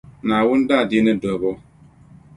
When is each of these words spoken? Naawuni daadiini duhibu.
Naawuni 0.27 0.67
daadiini 0.69 1.13
duhibu. 1.21 1.51